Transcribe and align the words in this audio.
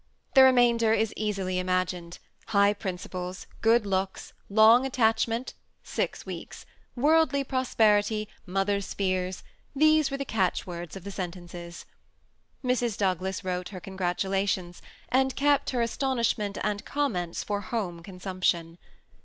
The 0.33 0.41
remainder 0.41 0.93
is 0.93 1.13
easily 1.15 1.59
imagined: 1.59 2.17
high 2.47 2.73
prin 2.73 2.97
ciples, 2.97 3.45
good 3.61 3.85
looks, 3.85 4.33
long 4.49 4.83
attachment,— 4.83 5.53
six 5.99 6.25
weeks,— 6.25 6.65
worldly 6.95 7.43
prosperity, 7.43 8.27
mother's 8.47 8.95
fears,— 8.95 9.43
these 9.83 10.09
were 10.09 10.17
the 10.17 10.25
catchwords 10.25 10.95
of 10.95 11.03
the 11.03 11.11
sentences. 11.11 11.85
Mrs. 12.65 12.97
Douglas 12.97 13.43
wrote 13.43 13.69
her 13.69 13.79
congratulations, 13.79 14.81
and 15.09 15.35
kept 15.35 15.69
her 15.69 15.83
astonishment 15.83 16.57
and 16.63 16.83
com 16.83 17.11
ments 17.13 17.43
for 17.43 17.61
home 17.61 18.01
consumption. 18.01 18.79